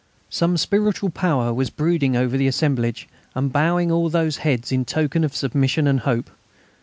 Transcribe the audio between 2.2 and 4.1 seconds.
the assemblage and bowing all